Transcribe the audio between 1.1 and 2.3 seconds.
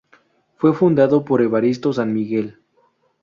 por Evaristo San